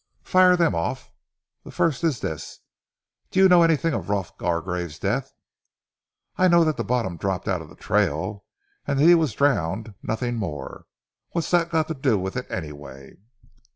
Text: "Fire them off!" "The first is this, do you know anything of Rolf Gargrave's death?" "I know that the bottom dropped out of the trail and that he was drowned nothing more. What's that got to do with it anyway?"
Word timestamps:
"Fire 0.23 0.57
them 0.57 0.73
off!" 0.73 1.11
"The 1.63 1.69
first 1.69 2.03
is 2.03 2.21
this, 2.21 2.61
do 3.29 3.39
you 3.39 3.47
know 3.47 3.61
anything 3.61 3.93
of 3.93 4.09
Rolf 4.09 4.35
Gargrave's 4.35 4.97
death?" 4.97 5.31
"I 6.37 6.47
know 6.47 6.63
that 6.63 6.77
the 6.77 6.83
bottom 6.83 7.17
dropped 7.17 7.47
out 7.47 7.61
of 7.61 7.69
the 7.69 7.75
trail 7.75 8.43
and 8.87 8.97
that 8.97 9.03
he 9.05 9.13
was 9.13 9.33
drowned 9.33 9.93
nothing 10.01 10.37
more. 10.37 10.87
What's 11.33 11.51
that 11.51 11.69
got 11.69 11.87
to 11.87 11.93
do 11.93 12.17
with 12.17 12.35
it 12.35 12.47
anyway?" 12.49 13.17